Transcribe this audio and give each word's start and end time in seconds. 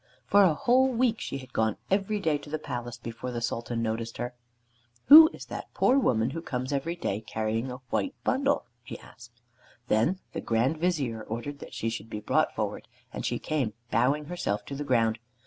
For 0.25 0.41
a 0.41 0.55
whole 0.55 0.87
week 0.91 1.19
she 1.19 1.37
had 1.37 1.53
gone 1.53 1.77
every 1.91 2.19
day 2.19 2.39
to 2.39 2.49
the 2.49 2.57
palace, 2.57 2.97
before 2.97 3.29
the 3.29 3.39
Sultan 3.39 3.83
noticed 3.83 4.17
her. 4.17 4.33
"Who 5.09 5.29
is 5.31 5.45
that 5.45 5.71
poor 5.75 5.99
woman 5.99 6.31
who 6.31 6.41
comes 6.41 6.73
every 6.73 6.95
day 6.95 7.21
carrying 7.21 7.69
a 7.69 7.81
white 7.91 8.15
bundle?" 8.23 8.65
he 8.81 8.97
asked. 8.97 9.43
Then 9.89 10.17
the 10.33 10.41
Grand 10.41 10.79
Vizier 10.79 11.21
ordered 11.21 11.59
that 11.59 11.75
she 11.75 11.87
should 11.89 12.09
be 12.09 12.19
brought 12.19 12.51
forward, 12.55 12.87
and 13.13 13.23
she 13.27 13.37
came 13.37 13.73
bowing 13.91 14.25
herself 14.25 14.65
to 14.65 14.75
the 14.75 14.83
ground. 14.83 15.19